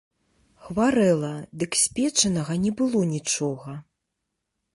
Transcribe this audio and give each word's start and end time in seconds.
Хварэла, 0.69 1.29
дык 1.63 1.71
спечанага 1.83 2.57
не 2.65 2.71
было 2.81 3.01
нічога. 3.15 3.71